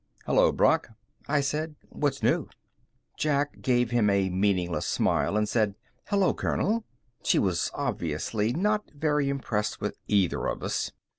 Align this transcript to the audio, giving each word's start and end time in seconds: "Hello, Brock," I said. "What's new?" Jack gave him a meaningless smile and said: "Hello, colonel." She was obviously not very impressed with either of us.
"Hello, 0.25 0.51
Brock," 0.51 0.93
I 1.27 1.41
said. 1.41 1.75
"What's 1.89 2.23
new?" 2.23 2.49
Jack 3.17 3.61
gave 3.61 3.91
him 3.91 4.09
a 4.09 4.31
meaningless 4.31 4.87
smile 4.87 5.37
and 5.37 5.47
said: 5.47 5.75
"Hello, 6.07 6.33
colonel." 6.33 6.85
She 7.23 7.37
was 7.37 7.69
obviously 7.75 8.51
not 8.51 8.89
very 8.95 9.29
impressed 9.29 9.79
with 9.79 9.99
either 10.07 10.47
of 10.47 10.63
us. 10.63 10.91